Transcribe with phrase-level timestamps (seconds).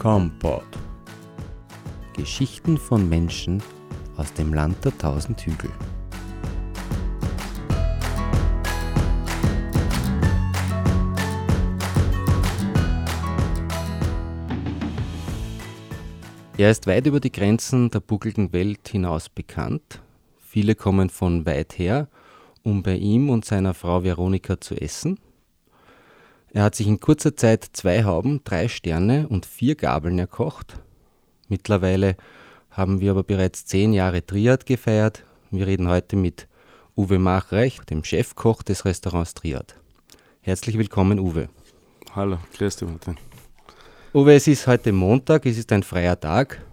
[0.00, 0.64] Kompott.
[2.14, 3.62] Geschichten von Menschen
[4.16, 5.70] aus dem Land der tausend Hügel.
[16.56, 20.00] Er ist weit über die Grenzen der buckligen Welt hinaus bekannt.
[20.38, 22.08] Viele kommen von weit her,
[22.62, 25.18] um bei ihm und seiner Frau Veronika zu essen.
[26.52, 30.80] Er hat sich in kurzer Zeit zwei Hauben, drei Sterne und vier Gabeln erkocht.
[31.48, 32.16] Mittlerweile
[32.70, 35.24] haben wir aber bereits zehn Jahre Triad gefeiert.
[35.52, 36.48] Wir reden heute mit
[36.96, 39.76] Uwe Machreich, dem Chefkoch des Restaurants Triad.
[40.40, 41.48] Herzlich willkommen, Uwe.
[42.16, 43.16] Hallo, grüß dich, Martin.
[44.12, 46.64] Uwe, es ist heute Montag, es ist ein freier Tag.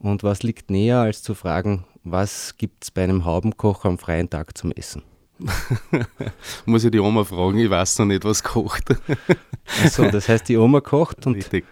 [0.00, 4.28] Und was liegt näher, als zu fragen, was gibt es bei einem Haubenkoch am freien
[4.28, 5.02] Tag zum Essen?
[6.66, 8.94] Muss ich die Oma fragen, ich weiß noch nicht, was kocht.
[9.84, 11.64] Achso, das heißt, die Oma kocht und Richtig.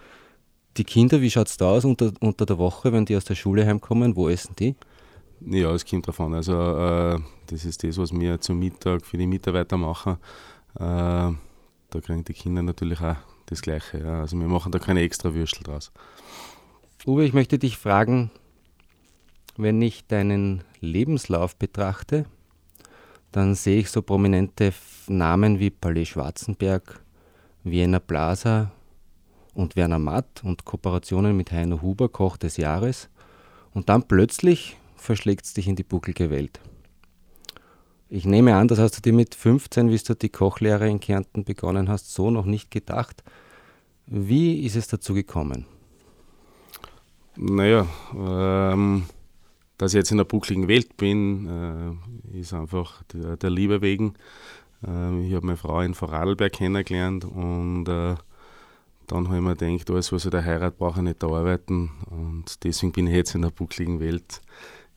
[0.77, 3.35] die Kinder, wie schaut es da aus unter, unter der Woche, wenn die aus der
[3.35, 4.15] Schule heimkommen?
[4.15, 4.75] Wo essen die?
[5.41, 6.33] Ja, es kommt davon.
[6.33, 10.17] Also, äh, das ist das, was wir zum Mittag für die Mitarbeiter machen.
[10.75, 13.17] Äh, da kriegen die Kinder natürlich auch
[13.47, 13.99] das Gleiche.
[13.99, 14.21] Ja.
[14.21, 15.91] Also, wir machen da keine extra Würstel draus.
[17.05, 18.31] Uwe, ich möchte dich fragen,
[19.57, 22.25] wenn ich deinen Lebenslauf betrachte,
[23.35, 24.73] dann sehe ich so prominente
[25.07, 27.03] Namen wie Palais Schwarzenberg,
[27.65, 28.71] Vienna Plaza
[29.53, 33.09] und Werner Matt und Kooperationen mit Heino Huber, Koch des Jahres.
[33.73, 36.61] Und dann plötzlich verschlägt es dich in die buckelige Welt.
[38.07, 41.43] Ich nehme an, das hast du dir mit 15, wie du die Kochlehre in Kärnten
[41.43, 43.21] begonnen hast, so noch nicht gedacht.
[44.05, 45.65] Wie ist es dazu gekommen?
[47.35, 49.03] Naja, ähm,
[49.77, 51.99] dass ich jetzt in der buckligen Welt bin,
[52.33, 54.15] äh, ist einfach der, der Liebe wegen.
[54.85, 58.15] Äh, ich habe meine Frau in Vorarlberg kennengelernt und äh,
[59.07, 61.91] dann habe ich mir gedacht, alles, was ich da heirat, brauche ich nicht da arbeiten.
[62.09, 64.41] Und deswegen bin ich jetzt in der buckligen Welt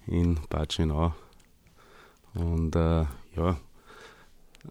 [0.06, 1.12] in Bad Schönau.
[2.34, 3.04] Und äh,
[3.36, 3.56] ja,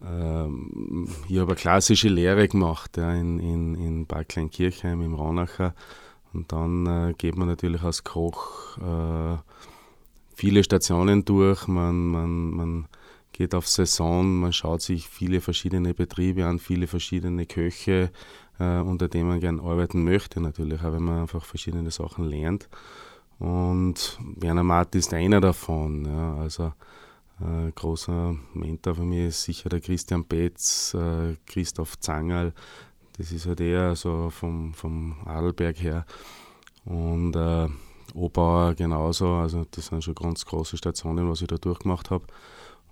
[0.03, 5.75] ähm, ich habe eine klassische Lehre gemacht ja, in, in, in Bad Kleinkirchheim im Raunacher.
[6.33, 9.37] Und dann äh, geht man natürlich als Koch äh,
[10.37, 11.67] viele Stationen durch.
[11.67, 12.87] Man, man, man
[13.33, 18.11] geht auf Saison, man schaut sich viele verschiedene Betriebe an, viele verschiedene Köche,
[18.59, 22.69] äh, unter denen man gerne arbeiten möchte, natürlich, auch wenn man einfach verschiedene Sachen lernt.
[23.39, 26.05] Und Werner Matt ist einer davon.
[26.05, 26.73] Ja, also
[27.39, 32.53] äh, großer Mentor von mir ist sicher der Christian Betz, äh, Christoph Zangerl.
[33.17, 36.05] Das ist halt eher so vom, vom Adelberg her.
[36.85, 37.67] Und äh,
[38.17, 39.27] Obauer genauso.
[39.35, 42.25] Also das sind schon ganz große Stationen, was ich da durchgemacht habe.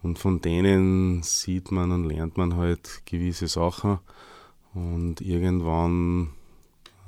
[0.04, 4.00] Und von denen sieht man und lernt man halt gewisse Sachen.
[4.74, 6.30] Und irgendwann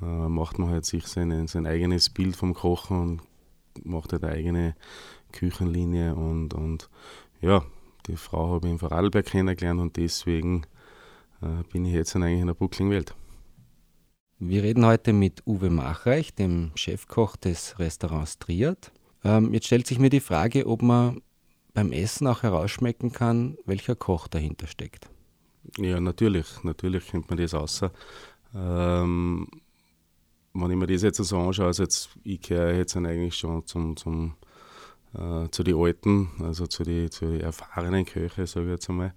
[0.02, 4.32] äh, macht man halt sich seine, sein eigenes Bild vom Kochen und macht halt eine
[4.32, 4.76] eigene
[5.32, 6.14] Küchenlinie.
[6.14, 6.90] Und, und
[7.40, 7.62] ja,
[8.06, 10.62] die Frau habe ich in Vorarlberg kennengelernt und deswegen
[11.42, 13.14] äh, bin ich jetzt eigentlich in der buckligen Welt.
[14.40, 18.92] Wir reden heute mit Uwe Machreich, dem Chefkoch des Restaurants Triad.
[19.24, 21.22] Ähm, jetzt stellt sich mir die Frage, ob man
[21.74, 25.10] beim Essen auch herausschmecken kann, welcher Koch dahinter steckt.
[25.76, 27.90] Ja, natürlich, natürlich kennt man das außer.
[28.54, 29.48] Ähm,
[30.54, 33.96] wenn ich mir das jetzt so anschaue, also jetzt, ich gehöre jetzt eigentlich schon zum,
[33.96, 34.36] zum,
[35.14, 39.14] äh, zu den Alten, also zu den zu die erfahrenen Köche, sage ich jetzt einmal.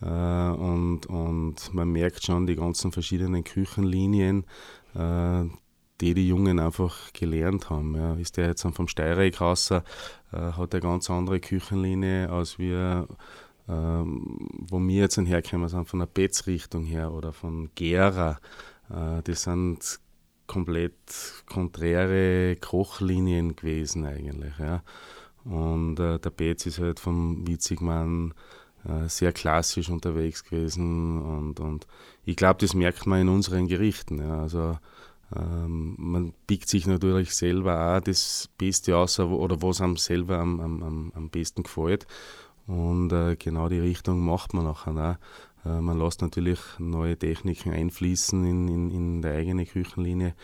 [0.00, 4.44] Äh, und, und man merkt schon die ganzen verschiedenen Küchenlinien,
[4.94, 5.44] äh,
[6.00, 7.94] die die Jungen einfach gelernt haben.
[7.94, 8.14] Ja.
[8.14, 9.82] Ist der jetzt vom Steyrek raus, äh,
[10.32, 13.06] hat eine ganz andere Küchenlinie, als wir,
[13.68, 18.40] ähm, wo wir jetzt herkommen, sind von der Betz-Richtung her oder von Gera.
[18.90, 20.00] Äh, das sind
[20.46, 24.58] komplett konträre Kochlinien gewesen eigentlich.
[24.58, 24.82] Ja.
[25.44, 28.34] Und äh, der Betz ist halt vom Witzigmann
[29.06, 31.86] sehr klassisch unterwegs gewesen und, und
[32.24, 34.18] ich glaube, das merkt man in unseren Gerichten.
[34.18, 34.42] Ja.
[34.42, 34.78] Also
[35.34, 40.60] ähm, man pickt sich natürlich selber auch das Beste aus oder was einem selber am,
[40.60, 42.06] am, am besten gefällt
[42.66, 45.18] und äh, genau die Richtung macht man nachher
[45.64, 45.68] auch.
[45.68, 50.34] Äh, man lässt natürlich neue Techniken einfließen in, in, in der eigene Küchenlinie,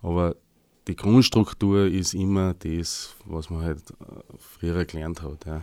[0.00, 0.36] aber
[0.88, 5.46] die Grundstruktur ist immer das, was man halt äh, früher gelernt hat.
[5.46, 5.62] Ja.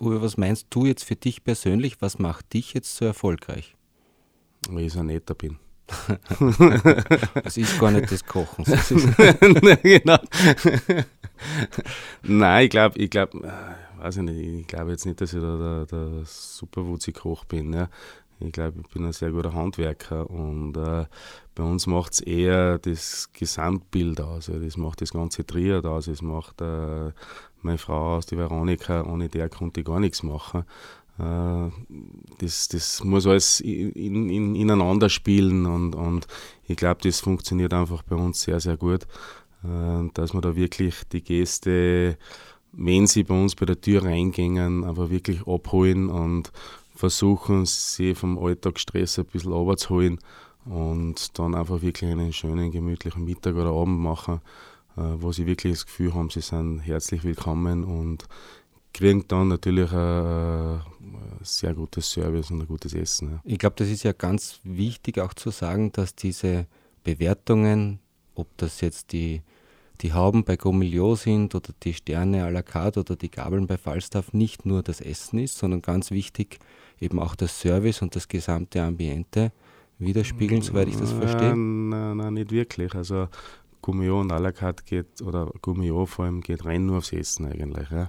[0.00, 2.00] Uwe, was meinst du jetzt für dich persönlich?
[2.00, 3.74] Was macht dich jetzt so erfolgreich?
[4.68, 5.58] Weil ich so netter bin.
[7.44, 8.64] Es ist gar nicht das Kochen.
[9.82, 10.18] genau.
[12.22, 13.52] Nein, ich glaube, ich glaube,
[13.98, 16.84] weiß ich nicht, ich glaube jetzt nicht, dass ich da der, der super
[17.14, 17.72] Koch bin.
[17.72, 17.88] Ja.
[18.40, 21.06] Ich glaube, ich bin ein sehr guter Handwerker und äh,
[21.56, 24.46] bei uns macht es eher das Gesamtbild aus.
[24.46, 24.58] Ja.
[24.58, 26.06] Das macht das ganze Triad aus.
[26.06, 27.10] Es macht äh,
[27.62, 30.64] meine Frau aus, die Veronika, ohne der konnte ich gar nichts machen.
[31.18, 31.70] Äh,
[32.38, 36.26] das, das muss alles in, in, ineinander spielen und, und
[36.66, 39.04] ich glaube, das funktioniert einfach bei uns sehr, sehr gut,
[39.64, 42.16] äh, dass wir da wirklich die Gäste,
[42.72, 46.52] wenn sie bei uns bei der Tür reingehen, einfach wirklich abholen und
[46.94, 50.18] versuchen, sie vom Alltagsstress ein bisschen runterzuholen
[50.64, 54.40] und dann einfach wirklich einen schönen, gemütlichen Mittag oder Abend machen,
[55.18, 58.26] wo sie wirklich das Gefühl haben, sie sind herzlich willkommen und
[58.92, 60.80] kriegen dann natürlich ein,
[61.42, 63.30] sehr gutes Service und ein gutes Essen.
[63.30, 63.40] Ja.
[63.44, 66.66] Ich glaube, das ist ja ganz wichtig auch zu sagen, dass diese
[67.04, 68.00] Bewertungen,
[68.34, 69.42] ob das jetzt die
[70.00, 73.76] die Hauben bei Gourmillot sind oder die Sterne à la carte oder die Gabeln bei
[73.76, 76.58] Falstaff nicht nur das Essen ist, sondern ganz wichtig
[77.00, 79.52] eben auch das Service und das gesamte Ambiente
[79.98, 81.56] widerspiegeln, soweit ich das verstehe?
[81.56, 82.94] Nein, nein, nicht wirklich.
[82.94, 83.28] Also
[83.82, 87.46] Gummio und à la carte geht, oder Gummio vor allem geht rein nur aufs Essen
[87.46, 87.90] eigentlich.
[87.90, 88.08] Ja.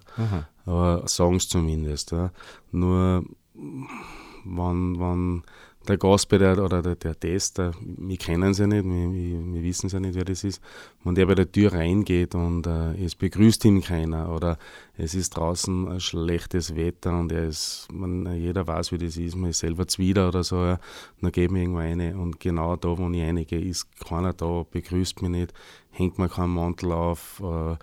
[0.66, 2.12] Aber sagen zumindest.
[2.12, 2.31] Ja.
[2.71, 3.24] Nur
[3.54, 5.44] wenn, wenn
[5.87, 9.99] der Gastbereiter oder der, der Tester, wir kennen sie nicht, wir, wir, wir wissen ja
[9.99, 10.61] nicht, wer das ist,
[11.03, 14.57] wenn der bei der Tür reingeht und äh, es begrüßt ihn keiner oder
[14.97, 19.35] es ist draußen ein schlechtes Wetter und er ist, man, jeder weiß, wie das ist,
[19.35, 20.79] man ist selber zwider oder so, ja,
[21.21, 25.21] dann geht mir irgendwo eine und genau da, wo ich reingehe, ist keiner da, begrüßt
[25.21, 25.53] mich nicht,
[25.91, 27.77] hängt mir keinen Mantel auf, äh,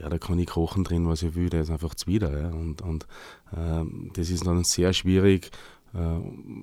[0.00, 2.40] ja, da kann ich kochen drin, was ich will, der ist einfach zwider.
[2.40, 2.48] Ja.
[2.48, 3.06] Und, und
[3.52, 5.50] äh, das ist dann sehr schwierig, äh,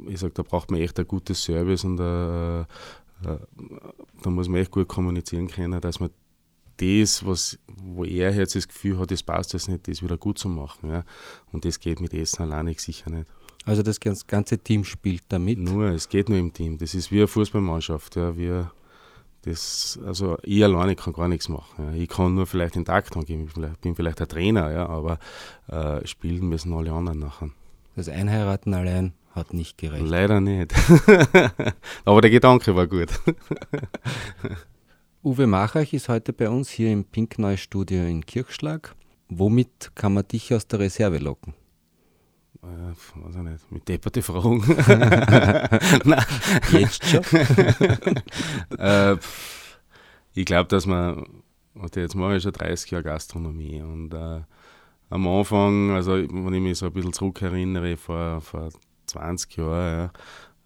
[0.08, 2.66] ich sage, da braucht man echt ein gutes Service und äh, äh,
[4.22, 6.10] da muss man echt gut kommunizieren können, dass man
[6.78, 10.38] das, was, wo er jetzt das Gefühl hat, das passt jetzt nicht, das wieder gut
[10.38, 10.92] zu machen.
[10.92, 11.04] Ja.
[11.52, 13.28] Und das geht mit Essen alleine sicher nicht.
[13.66, 15.58] Also das ganze Team spielt da mit?
[15.58, 16.78] Nur, es geht nur im Team.
[16.78, 18.16] Das ist wie eine Fußballmannschaft.
[18.16, 18.38] Ja.
[18.38, 18.72] Wir,
[19.42, 21.86] das, also ich alleine kann gar nichts machen.
[21.86, 21.92] Ja.
[21.94, 25.20] Ich kann nur vielleicht den Takt angeben, ich bin vielleicht ein Trainer, ja, aber
[25.68, 27.50] äh, spielen müssen alle anderen nachher.
[27.96, 30.06] Das Einheiraten allein hat nicht gereicht.
[30.06, 30.74] Leider nicht.
[32.06, 33.10] Aber der Gedanke war gut.
[35.24, 38.94] Uwe Machach ist heute bei uns hier im Pinkneu Studio in Kirchschlag.
[39.30, 41.54] Womit kann man dich aus der Reserve locken?
[42.64, 44.62] Äh, weiß ich nicht, mit depperte Fragen.
[46.72, 47.24] Jetzt schon?
[48.78, 49.16] äh,
[50.34, 51.26] ich glaube, dass man,
[51.96, 54.42] jetzt mache ich schon 30 Jahre Gastronomie und äh,
[55.10, 58.70] am Anfang, also wenn ich mich so ein bisschen zurückerinnere, vor, vor
[59.08, 60.12] 20 Jahren,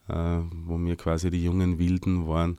[0.09, 2.57] ja, äh, wo wir quasi die jungen Wilden waren,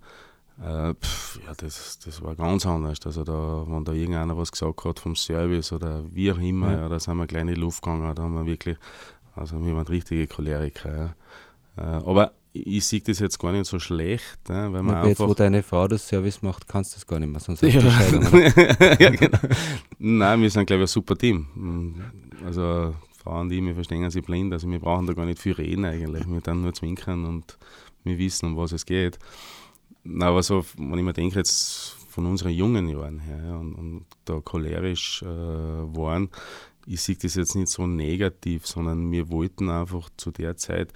[0.61, 2.99] äh, pf, ja, das, das war ganz anders.
[3.05, 6.81] Also da, wenn da irgendeiner was gesagt hat vom Service oder wie auch immer, ja.
[6.83, 8.77] ja da sind wir kleine Luft gegangen, da haben wir wirklich,
[9.35, 11.15] also wir waren richtige Choleriker.
[11.77, 11.99] Ja.
[11.99, 14.39] Äh, aber ich sehe das jetzt gar nicht so schlecht.
[14.49, 17.19] Ja, weil man Aber jetzt, wo deine Frau das Service macht, kannst du das gar
[17.19, 17.71] nicht mehr, sonst ja.
[18.99, 19.39] ja, genau.
[19.99, 22.03] Nein, wir sind, glaube ich, ein super Team.
[22.45, 25.85] Also Frauen, die wir verstehen sie blind, also wir brauchen da gar nicht viel reden
[25.85, 26.29] eigentlich.
[26.29, 27.59] Wir dann nur zwinkern und
[28.05, 29.19] wir wissen, um was es geht.
[30.21, 34.41] Aber so, wenn ich mir denke, jetzt von unseren jungen Jahren her und, und da
[34.41, 36.29] cholerisch äh, waren,
[36.87, 40.93] ich sehe das jetzt nicht so negativ, sondern wir wollten einfach zu der Zeit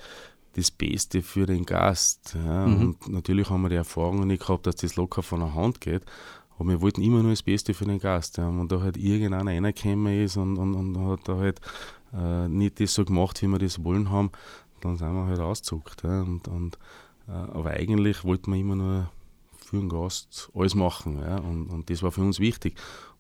[0.55, 2.35] das Beste für den Gast.
[2.35, 2.67] Ja.
[2.67, 2.81] Mhm.
[2.81, 6.03] Und natürlich haben wir die Erfahrung nicht gehabt, dass das locker von der Hand geht.
[6.59, 8.39] Aber wir wollten immer nur das Beste für den Gast.
[8.39, 8.49] Ja.
[8.49, 11.61] Und da halt irgendeiner reingekommen ist und, und, und hat da halt
[12.17, 14.31] äh, nicht das so gemacht, wie wir das wollen haben,
[14.81, 16.03] dann sind wir halt ausgezuckt.
[16.03, 16.23] Ja.
[16.23, 16.79] Und, und,
[17.29, 19.11] äh, aber eigentlich wollten wir immer nur
[19.59, 21.19] für den Gast alles machen.
[21.21, 21.39] Ja.
[21.39, 22.77] Und, und das war für uns wichtig.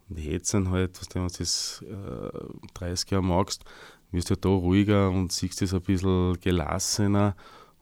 [0.09, 3.65] Und jetzt sind halt, was du das äh, 30 Jahre magst,
[4.13, 7.35] wirst du halt da ruhiger und siehst es ein bisschen gelassener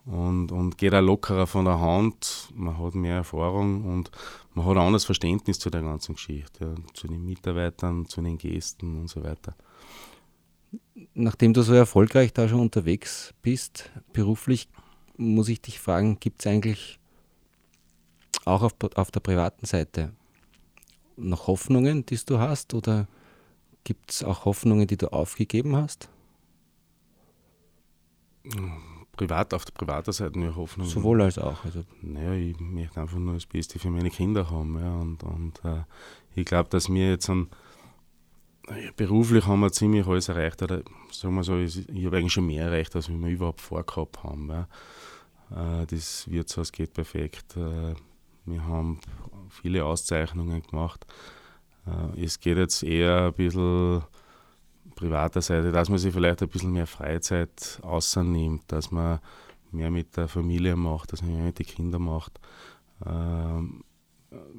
[0.07, 2.51] und, und geht auch lockerer von der Hand.
[2.55, 4.11] Man hat mehr Erfahrung und
[4.55, 8.39] man hat ein anderes Verständnis zu der ganzen Geschichte, ja, zu den Mitarbeitern, zu den
[8.39, 9.55] Gästen und so weiter.
[11.15, 14.69] Nachdem du so erfolgreich da schon unterwegs bist, beruflich,
[15.17, 16.99] muss ich dich fragen, gibt es eigentlich
[18.45, 20.13] auch auf, auf der privaten Seite
[21.17, 23.07] noch Hoffnungen, die du hast oder
[23.85, 26.09] gibt es auch Hoffnungen, die du aufgegeben hast?
[29.17, 30.87] Privat, auf der privaten Seite nur Hoffnung.
[30.87, 31.65] Sowohl als auch.
[31.65, 31.85] Also.
[32.03, 34.79] Naja, ich möchte einfach nur das Beste für meine Kinder haben.
[34.79, 35.85] Ja, und und äh,
[36.35, 37.49] ich glaube, dass wir jetzt an,
[38.97, 40.63] beruflich haben wir ziemlich alles erreicht.
[40.63, 44.23] Oder sagen wir so, ich, ich habe eigentlich schon mehr erreicht, als wir überhaupt vorgehabt
[44.23, 44.51] haben.
[44.51, 47.57] Äh, das Wirtshaus geht perfekt.
[47.57, 47.95] Äh,
[48.47, 49.01] wir haben
[49.51, 51.07] viele Auszeichnungen gemacht.
[51.87, 54.03] Äh, es geht jetzt eher ein bisschen
[54.95, 59.21] privater Seite, dass man sich vielleicht ein bisschen mehr Freizeit außernimmt, dass man
[59.73, 62.39] mehr mit der Familie macht, dass man mehr mit den Kindern macht.
[63.05, 63.83] Ähm,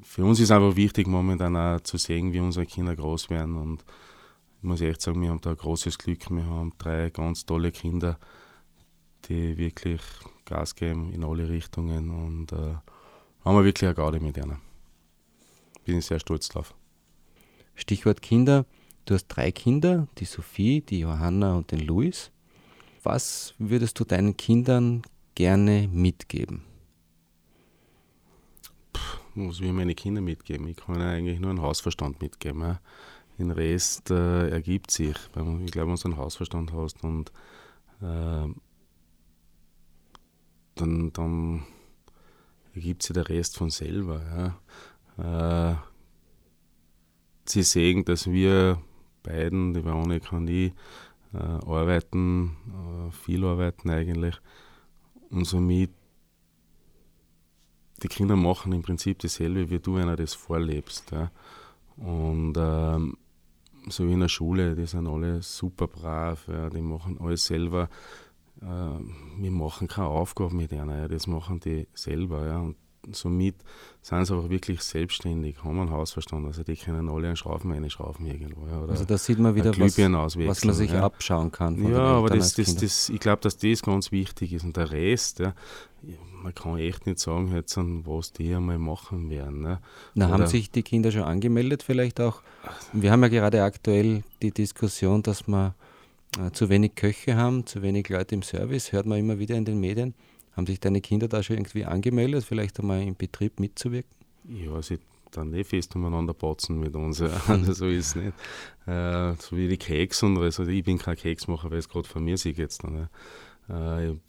[0.02, 3.56] für uns ist einfach wichtig, momentan auch zu sehen, wie unsere Kinder groß werden.
[3.56, 3.84] Und
[4.58, 6.30] ich muss echt sagen, wir haben da großes Glück.
[6.30, 8.18] Wir haben drei ganz tolle Kinder,
[9.26, 10.00] die wirklich
[10.44, 12.10] Gas geben in alle Richtungen.
[12.10, 12.76] Und äh,
[13.44, 14.58] haben wir wirklich eine Garde mit ihnen.
[15.84, 16.74] Bin ich sehr stolz drauf.
[17.74, 18.66] Stichwort Kinder.
[19.04, 22.32] Du hast drei Kinder, die Sophie, die Johanna und den Luis.
[23.04, 25.02] Was würdest du deinen Kindern
[25.36, 26.64] gerne mitgeben?
[29.36, 30.66] Will ich meine Kinder mitgeben?
[30.68, 32.78] Ich kann eigentlich nur einen Hausverstand mitgeben.
[33.38, 35.14] Den Rest äh, ergibt sich.
[35.16, 35.32] Ich
[35.72, 37.30] glaube, wenn du einen Hausverstand hast und
[38.00, 38.48] äh,
[40.74, 41.64] dann, dann
[42.74, 44.56] ergibt sich der Rest von selber.
[45.18, 45.72] Ja.
[45.72, 45.76] Äh,
[47.44, 48.80] sie sehen, dass wir
[49.22, 50.72] beiden, die Veronika und ich,
[51.34, 52.56] äh, arbeiten,
[53.08, 54.36] äh, viel arbeiten eigentlich
[55.30, 55.90] und somit
[58.02, 61.10] die Kinder machen im Prinzip dasselbe, wie du einer das vorlebst.
[61.10, 61.30] Ja.
[61.96, 63.16] Und ähm,
[63.88, 67.88] so wie in der Schule, die sind alle super brav, ja, die machen alles selber.
[68.60, 72.46] Äh, wir machen keine Aufgaben mit ihnen, ja, das machen die selber.
[72.46, 72.58] Ja.
[72.60, 72.76] Und
[73.12, 73.54] somit
[74.02, 76.46] sind sie auch wirklich selbstständig, haben einen Hausverstand.
[76.46, 78.66] Also die können alle einen Schrauben einschrauben irgendwo.
[78.66, 81.02] Ja, also da sieht man wieder, was, was, man sich ja.
[81.02, 81.90] abschauen kann.
[81.90, 84.64] ja, aber das, das, das, ich glaube, dass das ganz wichtig ist.
[84.64, 85.54] Und der Rest, ja,
[86.42, 89.62] man kann echt nicht sagen, jetzt, was die einmal machen werden.
[89.62, 89.80] Ne?
[90.14, 92.42] Na, haben sich die Kinder schon angemeldet vielleicht auch?
[92.92, 95.74] Wir haben ja gerade aktuell die Diskussion, dass wir
[96.38, 99.64] äh, zu wenig Köche haben, zu wenig Leute im Service, hört man immer wieder in
[99.64, 100.14] den Medien.
[100.56, 104.10] Haben sich deine Kinder da schon irgendwie angemeldet, vielleicht einmal im Betrieb mitzuwirken?
[104.48, 104.98] Ja, sie
[105.32, 107.18] dann eh fest umeinander patzen mit uns.
[107.18, 107.30] Ja.
[107.48, 108.32] Also so ist es nicht.
[108.86, 112.24] Äh, so wie die Keks und also ich bin kein Keksmacher, weil es gerade von
[112.24, 112.84] mir sieht jetzt.
[112.84, 113.10] Ne?
[113.68, 114.20] Äh, ich,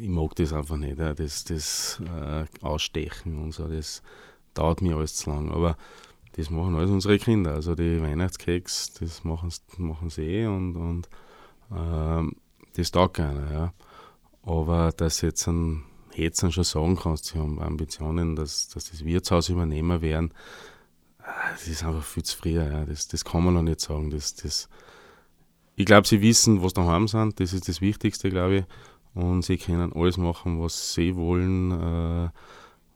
[0.00, 1.14] ich, mag das einfach nicht, ja.
[1.14, 4.02] das, das äh, Ausstechen und so, das
[4.54, 5.52] dauert mir alles zu lang.
[5.52, 5.76] Aber
[6.32, 7.54] das machen alles unsere Kinder.
[7.54, 9.50] Also die Weihnachtskeks, das machen,
[10.08, 11.08] sie eh und, und
[11.70, 12.32] äh,
[12.74, 13.52] das taugt keiner.
[13.52, 13.72] Ja.
[14.48, 19.50] Aber dass jetzt ein jetzt schon sagen kannst, sie haben Ambitionen, dass, dass das Wirtshaus
[19.50, 20.32] übernehmen werden,
[21.52, 22.54] das ist einfach viel zu früh.
[22.54, 22.84] Ja.
[22.84, 24.10] Das, das kann man noch nicht sagen.
[24.10, 24.68] Das, das,
[25.76, 27.38] ich glaube, sie wissen, was daheim sind.
[27.38, 28.64] Das ist das Wichtigste, glaube ich.
[29.14, 31.70] Und sie können alles machen, was sie wollen.
[31.70, 32.30] Äh,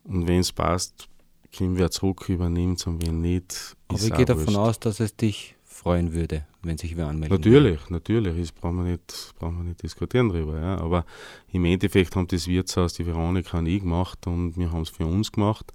[0.04, 1.09] und wenn es passt,
[1.56, 3.76] können wir zurück, übernehmen und wenn nicht.
[3.88, 7.38] Aber ich gehe davon aus, dass es dich freuen würde, wenn sich wer anmeldet.
[7.38, 7.92] Natürlich, würde.
[7.92, 10.61] natürlich, das brauchen wir nicht, brauchen wir nicht diskutieren darüber.
[10.61, 10.78] Ja.
[10.78, 11.04] Aber
[11.50, 15.07] im Endeffekt haben das Wirtshaus die Veronika und ich gemacht und wir haben es für
[15.07, 15.73] uns gemacht.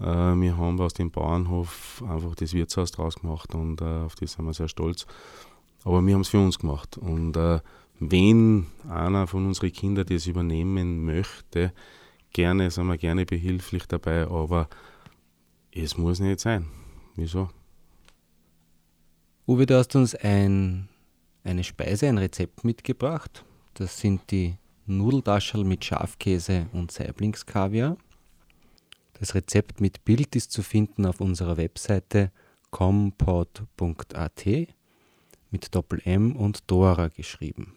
[0.00, 4.32] Äh, wir haben aus dem Bauernhof einfach das Wirtshaus draus gemacht und äh, auf das
[4.32, 5.06] sind wir sehr stolz.
[5.84, 6.96] Aber wir haben es für uns gemacht.
[6.96, 7.60] Und äh,
[7.98, 11.72] wenn einer von unseren Kindern das übernehmen möchte,
[12.32, 14.68] gerne, sind wir gerne behilflich dabei, aber
[15.72, 16.66] es muss nicht sein.
[17.16, 17.48] Wieso?
[19.44, 20.88] Uwe, du hast uns ein,
[21.42, 23.44] eine Speise, ein Rezept mitgebracht.
[23.74, 24.54] Das sind die
[24.86, 27.96] Nudeltaschel mit Schafkäse und Saiblingskaviar.
[29.14, 32.30] Das Rezept mit Bild ist zu finden auf unserer Webseite
[32.70, 34.46] compod.at
[35.50, 37.74] mit Doppel-M und Dora geschrieben.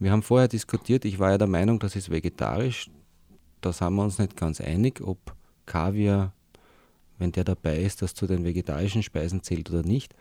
[0.00, 2.90] Wir haben vorher diskutiert, ich war ja der Meinung, das ist vegetarisch.
[3.60, 6.34] Da sind wir uns nicht ganz einig, ob Kaviar,
[7.16, 10.16] wenn der dabei ist, das zu den vegetarischen Speisen zählt oder nicht.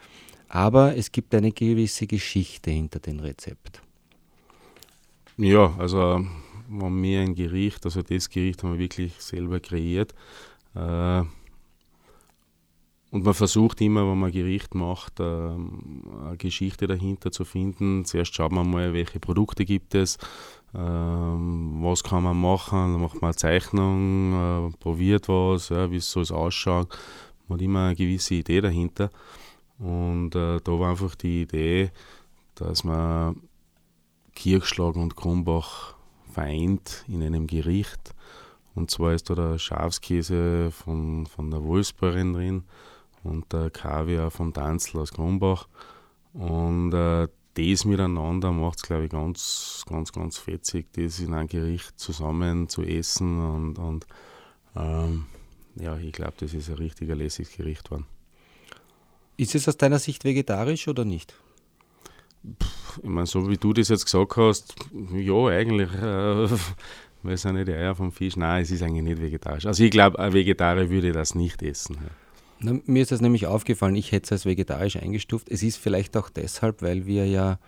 [0.49, 3.81] Aber es gibt eine gewisse Geschichte hinter dem Rezept.
[5.37, 10.13] Ja, also haben wir ein Gericht, also das Gericht haben wir wirklich selber kreiert.
[10.75, 11.23] Äh,
[13.11, 18.05] und man versucht immer, wenn man ein Gericht macht, ähm, eine Geschichte dahinter zu finden.
[18.05, 20.17] Zuerst schaut man mal, welche Produkte gibt es,
[20.75, 26.23] ähm, was kann man machen, dann macht man eine Zeichnung, äh, probiert was, wie soll
[26.23, 26.87] es ausschauen.
[27.47, 29.09] Man hat immer eine gewisse Idee dahinter.
[29.79, 31.91] Und äh, da war einfach die Idee,
[32.55, 33.41] dass man
[34.35, 35.95] Kirchschlag und Krumbach
[36.31, 38.13] vereint in einem Gericht.
[38.75, 42.63] Und zwar ist da der Schafskäse von, von der Wolfsbäuerin drin
[43.23, 45.67] und der Kaviar von Danzl aus Krumbach.
[46.33, 51.47] Und äh, das miteinander macht es, glaube ich, ganz, ganz, ganz fetzig, das in einem
[51.47, 53.39] Gericht zusammen zu essen.
[53.39, 54.07] Und, und
[54.75, 55.25] ähm,
[55.75, 58.05] ja, ich glaube, das ist ein richtiger lässiges Gericht geworden.
[59.39, 61.33] Ist es aus deiner Sicht vegetarisch oder nicht?
[63.01, 64.75] Ich meine, so wie du das jetzt gesagt hast,
[65.13, 66.49] ja, eigentlich, äh,
[67.23, 68.35] weil es sind nicht die Eier vom Fisch.
[68.35, 69.65] Nein, es ist eigentlich nicht vegetarisch.
[69.65, 71.97] Also ich glaube, ein Vegetarier würde das nicht essen.
[72.59, 75.49] Na, mir ist das nämlich aufgefallen, ich hätte es als vegetarisch eingestuft.
[75.49, 77.59] Es ist vielleicht auch deshalb, weil wir ja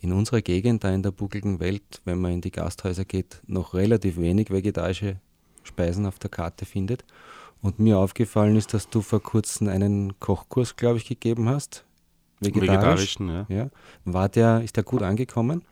[0.00, 3.74] in unserer Gegend, da in der buckligen Welt, wenn man in die Gasthäuser geht, noch
[3.74, 5.16] relativ wenig vegetarische
[5.64, 7.04] Speisen auf der Karte findet.
[7.62, 11.84] Und mir aufgefallen ist, dass du vor kurzem einen Kochkurs, glaube ich, gegeben hast.
[12.40, 12.68] Vegetarisch.
[12.68, 13.46] Vegetarischen, ja.
[13.48, 13.70] ja.
[14.04, 15.62] War der, ist der gut angekommen?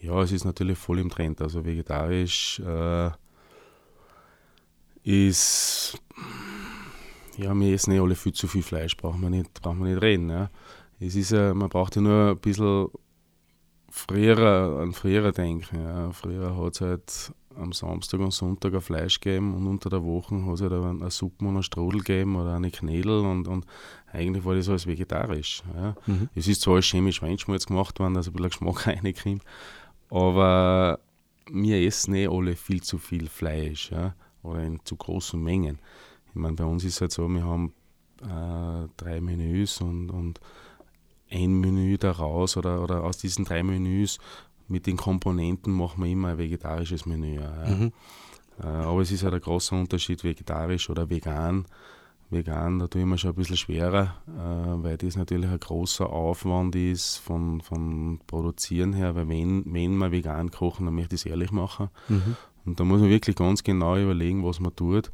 [0.00, 1.40] Ja, es ist natürlich voll im Trend.
[1.40, 3.10] Also vegetarisch äh,
[5.04, 5.96] ist,
[7.36, 10.02] ja, wir essen eh alle viel zu viel Fleisch, braucht man nicht, braucht man nicht
[10.02, 10.28] reden.
[10.28, 10.50] Ja.
[10.98, 12.88] Es ist ja, man braucht ja nur ein bisschen
[13.88, 15.84] früher, an früher denken.
[15.84, 16.10] Ja.
[16.10, 20.34] Früher hat es halt am Samstag und Sonntag ein Fleisch gegeben und unter der Woche
[20.46, 23.66] hat es halt eine Suppe und einen Strudel gegeben oder eine Knädel und, und
[24.12, 25.62] eigentlich war das alles vegetarisch.
[25.74, 25.94] Ja.
[26.06, 26.28] Mhm.
[26.34, 29.42] Es ist zwar alles chemisch Schweinschmalz gemacht worden, dass ein bisschen Geschmack reinkommt,
[30.10, 30.98] aber
[31.50, 35.78] wir essen eh alle viel zu viel Fleisch ja, oder in zu großen Mengen.
[36.28, 37.72] Ich meine, bei uns ist es halt so, wir haben
[38.22, 40.40] äh, drei Menüs und, und
[41.30, 44.18] ein Menü daraus oder, oder aus diesen drei Menüs
[44.68, 47.40] mit den Komponenten machen wir immer ein vegetarisches Menü.
[47.40, 47.92] Mhm.
[48.62, 51.66] Äh, aber es ist halt ein großer Unterschied, vegetarisch oder vegan.
[52.30, 56.08] Vegan, da tue ich mir schon ein bisschen schwerer, äh, weil das natürlich ein großer
[56.08, 61.22] Aufwand ist von, von Produzieren her, weil wenn, wenn wir vegan kochen, dann möchte ich
[61.22, 61.90] es ehrlich machen.
[62.08, 62.36] Mhm.
[62.64, 65.10] Und da muss man wirklich ganz genau überlegen, was man tut,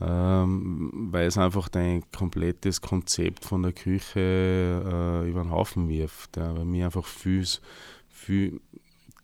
[0.00, 4.20] ähm, weil es einfach dein komplettes Konzept von der Küche
[4.84, 6.36] äh, über den Haufen wirft.
[6.36, 7.46] Weil mir einfach viel,
[8.22, 8.60] viel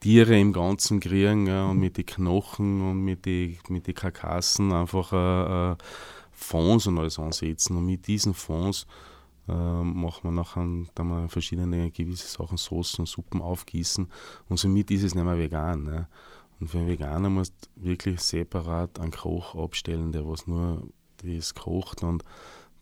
[0.00, 4.72] Tiere im Ganzen kriegen ja, und mit den Knochen und mit den mit die Karkassen
[4.72, 5.76] einfach äh, äh,
[6.30, 7.76] Fonds und alles ansetzen.
[7.76, 8.86] Und mit diesen Fonds
[9.48, 14.06] äh, machen wir nachher dann mal verschiedene gewisse Sachen, Soßen und Suppen aufgießen.
[14.48, 15.82] Und somit ist es nicht mehr vegan.
[15.82, 16.08] Ne?
[16.60, 20.88] Und für einen Veganer musst du wirklich separat einen Koch abstellen, der was nur
[21.24, 22.24] das kocht und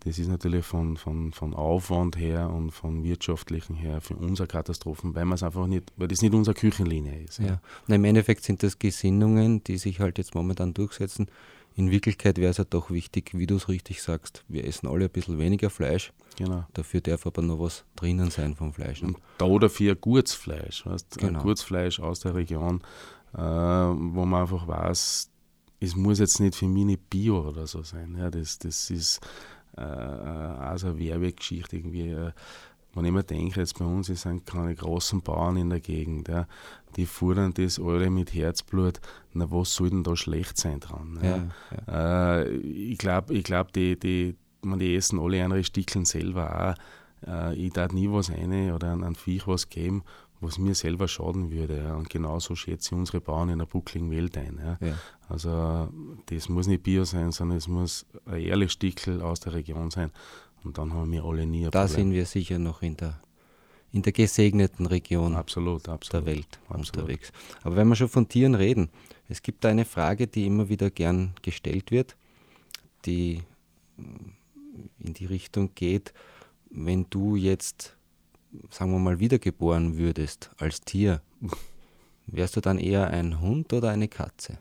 [0.06, 4.46] das ist natürlich von, von, von Aufwand her und von wirtschaftlichen her für uns eine
[4.46, 7.40] Katastrophe, weil man es einfach nicht, weil das nicht unsere Küchenlinie ist.
[7.40, 7.60] Ja.
[7.88, 7.94] ja.
[7.94, 11.26] Im Endeffekt sind das Gesinnungen, die sich halt jetzt momentan durchsetzen.
[11.74, 15.06] In Wirklichkeit wäre es ja doch wichtig, wie du es richtig sagst, wir essen alle
[15.06, 16.12] ein bisschen weniger Fleisch.
[16.36, 16.64] Genau.
[16.72, 19.02] Dafür darf aber noch was drinnen sein vom Fleisch.
[19.02, 21.18] Und da dafür gutes Fleisch, weißt?
[21.18, 21.40] Genau.
[21.40, 22.80] ein gutes Fleisch aus der Region,
[23.34, 25.30] äh, wo man einfach weiß,
[25.80, 28.16] es muss jetzt nicht für mich nicht Bio oder so sein.
[28.16, 29.20] Ja, das, das ist
[29.76, 32.10] äh, also eine Werbegeschichte irgendwie.
[32.10, 32.32] Äh,
[32.96, 36.46] wenn ich mir denke, jetzt bei uns sind keine großen Bauern in der Gegend, ja,
[36.96, 39.00] die fuhren das alle mit Herzblut,
[39.34, 41.18] na was soll denn da schlecht sein dran?
[41.22, 41.48] Ja?
[41.86, 46.74] Ja, äh, ich glaube, ich glaub, die, die, man, die essen alle andere Stickeln selber
[47.24, 47.28] auch.
[47.30, 50.02] Äh, ich darf nie was rein oder an, an Viech was geben,
[50.40, 51.78] was mir selber schaden würde.
[51.78, 51.94] Ja.
[51.94, 54.58] Und genauso schätze ich unsere Bauern in der buckligen Welt ein.
[54.62, 54.86] Ja.
[54.86, 54.94] Ja.
[55.28, 55.88] Also
[56.26, 60.10] das muss nicht Bio sein, sondern es muss ein ehrliches Stickel aus der Region sein.
[60.64, 62.06] Und dann haben wir alle nie ein Da Problem.
[62.06, 63.20] sind wir sicher noch in der,
[63.92, 66.96] in der gesegneten Region absolut, absolut, der Welt absolut.
[66.96, 67.32] unterwegs.
[67.62, 68.90] Aber wenn wir schon von Tieren reden,
[69.28, 72.16] es gibt eine Frage, die immer wieder gern gestellt wird,
[73.04, 73.42] die
[74.98, 76.12] in die Richtung geht,
[76.70, 77.95] wenn du jetzt
[78.70, 81.22] sagen wir mal, wiedergeboren würdest als Tier,
[82.26, 84.58] wärst du dann eher ein Hund oder eine Katze?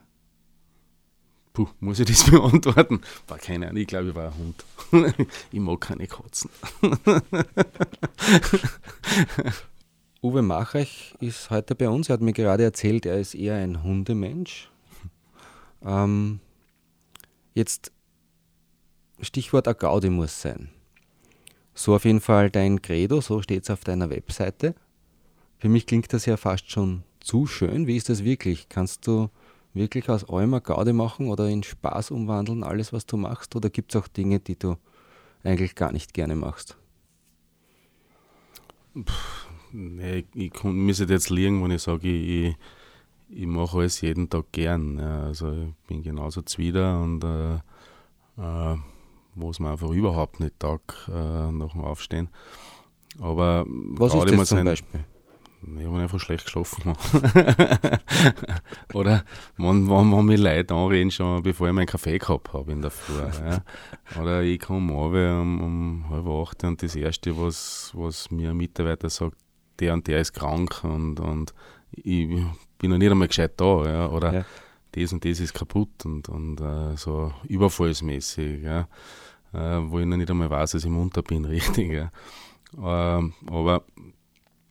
[1.56, 3.02] Puh, muss ich das beantworten?
[3.28, 4.66] War keine Ahnung, ich glaube, ich war ein Hund.
[5.52, 6.50] ich mag keine Katzen.
[10.22, 12.10] Uwe Machach ist heute bei uns.
[12.10, 14.70] Er hat mir gerade erzählt, er ist eher ein Hundemensch.
[15.84, 16.40] Ähm,
[17.54, 17.92] jetzt
[19.22, 20.70] Stichwort Gaudi muss sein.
[21.78, 24.74] So auf jeden Fall dein Credo, so steht es auf deiner Webseite.
[25.60, 27.86] Für mich klingt das ja fast schon zu schön.
[27.86, 28.70] Wie ist das wirklich?
[28.70, 29.30] Kannst du
[29.74, 33.56] wirklich aus allem Gaude machen oder in Spaß umwandeln, alles, was du machst?
[33.58, 34.78] Oder gibt es auch Dinge, die du
[35.44, 36.78] eigentlich gar nicht gerne machst?
[38.94, 39.04] Puh,
[39.74, 42.56] nee, ich, ich müsste jetzt liegen, wenn ich sage, ich,
[43.30, 44.98] ich, ich mache alles jeden Tag gern.
[44.98, 47.56] Ja, also ich bin genauso zwider und äh,
[48.38, 48.78] äh,
[49.36, 52.30] wo es mir einfach überhaupt nicht tag äh, nach dem Aufstehen.
[53.20, 55.06] Aber Was ist das zum Beispiel?
[55.80, 56.94] Ich habe einfach schlecht geschlafen.
[58.94, 59.24] Oder
[59.58, 62.92] wenn, wenn, wenn mich Leute anreden, schon bevor ich meinen Kaffee gehabt habe in der
[62.92, 63.20] Früh.
[63.20, 63.64] Ja.
[64.22, 69.10] Oder ich komme um, um halb acht und das Erste, was, was mir ein Mitarbeiter
[69.10, 69.38] sagt,
[69.80, 71.54] der und der ist krank und, und
[71.92, 72.28] ich
[72.78, 73.86] bin noch nicht einmal gescheit da.
[73.86, 74.10] Ja.
[74.10, 74.46] Oder ja.
[74.96, 78.64] Das und das ist kaputt und, und uh, so überfallsmäßig.
[78.64, 78.88] Ja
[79.56, 81.92] äh, wo ich noch nicht einmal weiß, dass ich munter bin, richtig.
[81.92, 82.12] Ja.
[82.78, 83.84] Ähm, aber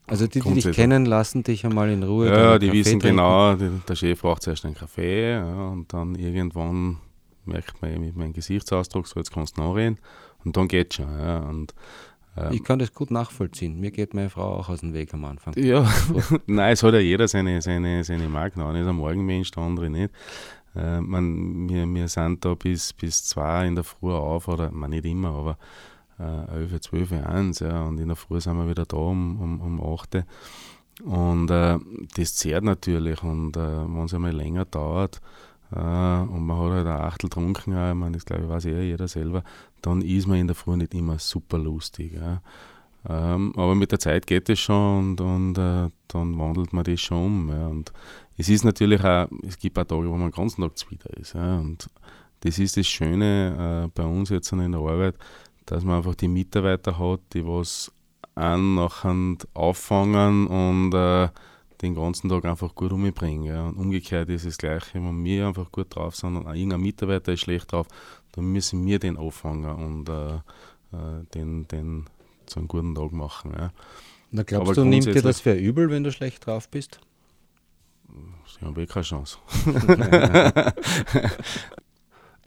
[0.06, 2.28] also die, die dich kennen, lassen dich einmal in Ruhe.
[2.28, 3.16] Ja, die Kaffee wissen trinken.
[3.16, 6.98] genau, die, der Chef braucht zuerst einen Kaffee ja, und dann irgendwann
[7.46, 9.98] merkt man mit meinem Gesichtsausdruck, so jetzt kannst du nachreden
[10.44, 11.08] und dann geht schon.
[11.18, 11.74] Ja, und
[12.50, 13.78] ich kann das gut nachvollziehen.
[13.78, 15.54] Mir geht meine Frau auch aus dem Weg am Anfang.
[15.56, 15.88] Ja,
[16.46, 18.60] nein, es hat ja jeder seine, seine, seine Marken.
[18.60, 20.12] Einer ist ein Morgenmensch, der andere nicht.
[20.74, 24.90] Äh, man, wir, wir sind da bis, bis zwei in der Früh auf, oder man
[24.90, 25.58] nicht immer, aber
[26.18, 29.60] äh, 11, 12, 1, ja, und in der Früh sind wir wieder da um, um,
[29.60, 30.24] um 8.
[31.02, 31.78] Und äh,
[32.16, 35.20] das zehrt natürlich und äh, wenn es einmal länger dauert
[35.72, 38.82] äh, und man hat halt ein Achtel getrunken, ich meine, das glaube ich weiß eh
[38.82, 39.42] jeder selber,
[39.84, 42.14] dann ist man in der Früh nicht immer super lustig.
[42.14, 42.40] Ja.
[43.06, 47.00] Ähm, aber mit der Zeit geht es schon und, und äh, dann wandelt man das
[47.00, 47.48] schon um.
[47.50, 47.66] Ja.
[47.66, 47.92] Und
[48.38, 51.34] es ist natürlich auch, es gibt auch Tage, wo man den ganzen Tag wieder ist.
[51.34, 51.58] Ja.
[51.58, 51.90] Und
[52.40, 55.16] das ist das Schöne äh, bei uns jetzt in der Arbeit,
[55.66, 57.92] dass man einfach die Mitarbeiter hat, die was
[58.34, 61.28] an nachher auffangen und äh,
[61.82, 63.44] den ganzen Tag einfach gut umbringen.
[63.44, 63.66] Ja.
[63.66, 67.40] Und umgekehrt ist es gleich, wenn wir einfach gut drauf sind und irgendein Mitarbeiter ist
[67.40, 67.86] schlecht drauf,
[68.34, 72.06] dann müssen wir den auffangen und äh, äh, den, den
[72.46, 73.52] zu einem guten Tag machen.
[73.56, 73.72] Ja.
[74.30, 77.00] Na glaubst Aber du, nimmt dir das für übel, wenn du schlecht drauf bist?
[78.46, 79.38] Sie haben eh keine Chance.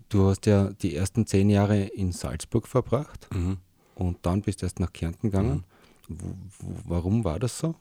[0.09, 3.57] du hast ja die ersten zehn Jahre in Salzburg verbracht mhm.
[3.95, 5.63] und dann bist du erst nach Kärnten gegangen.
[6.07, 6.17] Mhm.
[6.85, 7.75] Warum war das so?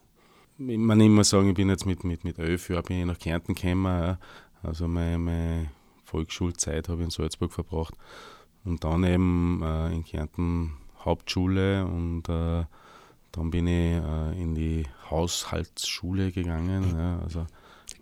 [0.59, 3.05] Ich meine, ich muss sagen, ich bin jetzt mit, mit, mit elf Jahren bin ich
[3.05, 4.17] nach Kärnten gekommen.
[4.63, 5.69] Also meine, meine
[6.07, 7.93] Volksschulzeit habe ich in Salzburg verbracht
[8.63, 12.65] und dann eben äh, in Kärnten Hauptschule und äh,
[13.31, 16.97] dann bin ich äh, in die Haushaltsschule gegangen.
[16.97, 17.45] Ja, also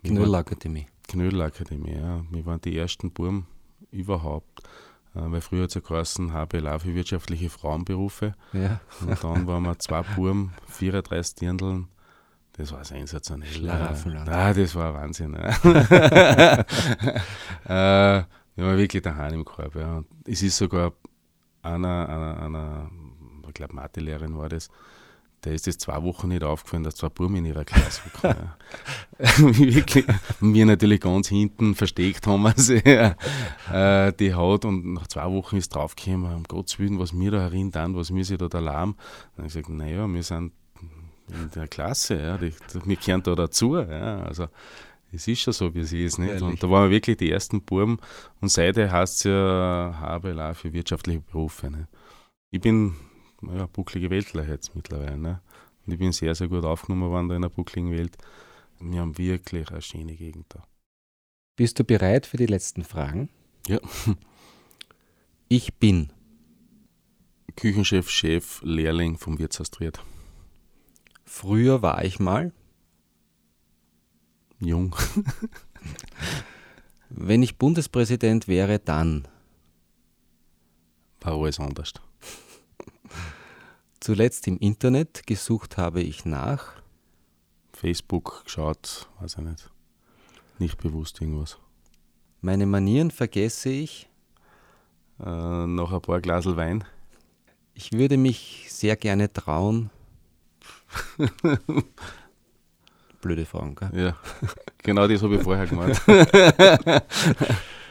[0.02, 0.86] Knödelakademie.
[1.08, 2.24] Knödelakademie, ja.
[2.30, 3.46] Wir waren die ersten Buben
[3.90, 4.62] überhaupt.
[5.14, 8.34] Äh, weil früher hat es ja geheißen, HBLA für wirtschaftliche Frauenberufe.
[8.52, 8.80] Ja.
[9.00, 11.88] Und dann waren wir zwei Buben, 34 Dirndeln.
[12.56, 13.68] Das war sensationell.
[13.68, 15.34] Ah, das war Wahnsinn.
[17.66, 18.20] Ja.
[18.20, 18.24] äh,
[18.56, 19.74] wir waren wirklich daheim im Korb.
[19.76, 19.98] Ja.
[19.98, 20.92] Und es ist sogar
[21.62, 22.90] einer, einer, einer
[23.46, 24.68] ich glaube, Mathelehrerin war das,
[25.44, 28.52] der ist es zwei Wochen nicht aufgefallen, dass zwei Buben in ihrer Klasse waren.
[29.58, 30.06] Wirklich.
[30.40, 35.56] wir natürlich ganz hinten versteckt haben wir sie, äh, die Haut und nach zwei Wochen
[35.56, 38.96] ist draufgekommen, um Gottes Willen, was wir da herin tun, was wir sich da Alarm.
[39.36, 40.52] Dann habe ich gesagt, naja, wir sind
[41.28, 42.52] in der Klasse, ja, die,
[42.84, 43.76] wir gehören da dazu.
[43.76, 44.48] Ja, also
[45.12, 46.18] es ist schon so, wie es ist.
[46.18, 46.42] Nicht?
[46.42, 47.98] Und da waren wir wirklich die ersten Buben
[48.40, 51.70] und seitdem heißt es ja HBLA für wirtschaftliche Berufe.
[51.70, 51.88] Ne?
[52.50, 52.96] Ich bin
[53.42, 55.18] ja, bucklige Weltler jetzt mittlerweile.
[55.18, 55.40] Ne?
[55.86, 58.16] Und ich bin sehr, sehr gut aufgenommen worden da in der buckligen Welt.
[58.80, 60.64] Wir haben wirklich eine schöne Gegend da.
[61.56, 63.30] Bist du bereit für die letzten Fragen?
[63.66, 63.78] Ja.
[65.48, 66.12] Ich bin
[67.54, 70.00] Küchenchef, Chef, Lehrling vom Wirtshaus Triad.
[71.26, 72.52] Früher war ich mal
[74.58, 74.96] jung.
[77.10, 79.28] Wenn ich Bundespräsident wäre, dann
[81.20, 81.92] war alles anders.
[84.00, 86.72] Zuletzt im Internet gesucht habe ich nach
[87.72, 89.70] Facebook geschaut, weiß ich nicht.
[90.58, 91.58] Nicht bewusst irgendwas.
[92.40, 94.08] Meine Manieren vergesse ich.
[95.18, 96.84] Äh, noch ein paar Glasel Wein.
[97.74, 99.90] Ich würde mich sehr gerne trauen.
[103.20, 103.90] Blöde Fragen, gell?
[103.94, 104.16] Ja,
[104.78, 106.00] genau das habe ich vorher gemeint.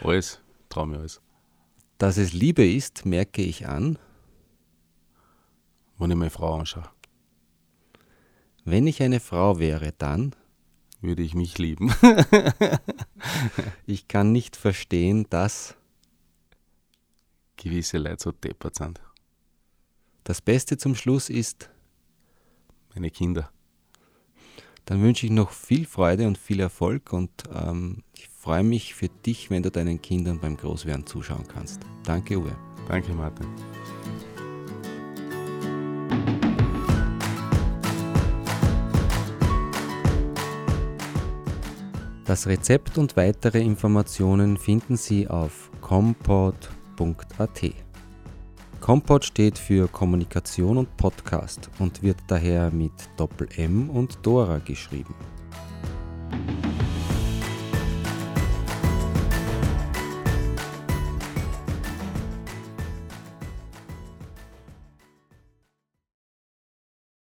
[0.02, 0.40] alles,
[0.70, 1.22] traue mir alles.
[1.98, 3.98] Dass es Liebe ist, merke ich an.
[5.98, 6.90] Wenn ich meine Frau anschaue.
[8.66, 10.36] Wenn ich eine Frau wäre, dann
[11.02, 11.94] würde ich mich lieben.
[13.86, 15.76] ich kann nicht verstehen, dass
[17.58, 19.02] gewisse Leute so deppert sind.
[20.24, 21.70] Das Beste zum Schluss ist
[22.96, 23.50] meine Kinder.
[24.86, 29.10] Dann wünsche ich noch viel Freude und viel Erfolg und ähm, ich freue mich für
[29.10, 31.82] dich, wenn du deinen Kindern beim Großwerden zuschauen kannst.
[32.04, 32.56] Danke, Uwe.
[32.88, 33.48] Danke, Martin.
[42.26, 47.85] Das Rezept und weitere Informationen finden Sie auf compot.at.
[48.86, 55.16] Kompot steht für Kommunikation und Podcast und wird daher mit Doppel M und Dora geschrieben.